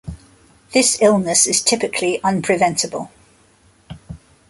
This 0.73 0.99
illness 0.99 1.45
is 1.45 1.61
typically 1.61 2.19
unpreventable. 2.23 3.11